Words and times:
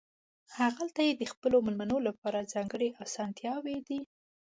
هغلته 0.57 0.99
یې 1.07 1.13
د 1.15 1.23
خپلو 1.31 1.57
مېلمنو 1.65 1.97
لپاره 2.07 2.49
ځانګړې 2.53 2.89
اسانتیاوې 3.05 3.77
دي. 3.87 3.99